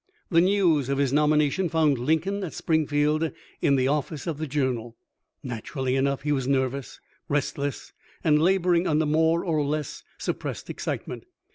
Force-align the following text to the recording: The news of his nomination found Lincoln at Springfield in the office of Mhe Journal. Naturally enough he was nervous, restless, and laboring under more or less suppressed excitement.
The 0.31 0.41
news 0.41 0.89
of 0.89 0.97
his 0.97 1.13
nomination 1.13 1.69
found 1.69 1.99
Lincoln 1.99 2.43
at 2.43 2.55
Springfield 2.55 3.31
in 3.61 3.75
the 3.75 3.87
office 3.87 4.25
of 4.25 4.39
Mhe 4.39 4.49
Journal. 4.49 4.97
Naturally 5.43 5.95
enough 5.95 6.23
he 6.23 6.31
was 6.31 6.47
nervous, 6.47 6.99
restless, 7.29 7.93
and 8.23 8.41
laboring 8.41 8.87
under 8.87 9.05
more 9.05 9.45
or 9.45 9.63
less 9.63 10.01
suppressed 10.17 10.71
excitement. 10.71 11.25